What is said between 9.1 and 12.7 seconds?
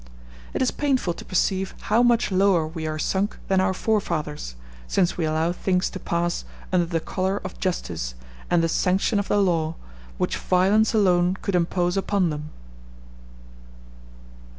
of the law which violence alone could impose upon them.